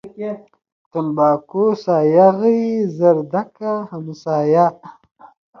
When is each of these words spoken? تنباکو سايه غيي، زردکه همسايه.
تنباکو 0.91 1.65
سايه 1.83 2.27
غيي، 2.39 2.71
زردکه 2.97 3.71
همسايه. 3.91 4.67